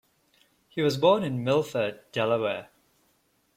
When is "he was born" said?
0.67-1.21